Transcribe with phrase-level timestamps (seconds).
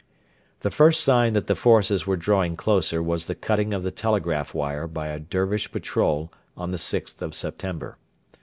[0.61, 4.51] The first sign that the forces were drawing closer was the cutting of the telegraph
[4.51, 7.99] wire by a Dervish patrol on the 6th of September.